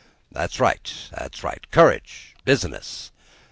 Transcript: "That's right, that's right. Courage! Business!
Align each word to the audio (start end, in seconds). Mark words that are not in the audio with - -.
"That's 0.31 0.59
right, 0.59 0.91
that's 1.11 1.43
right. 1.43 1.69
Courage! 1.69 2.33
Business! 2.43 3.11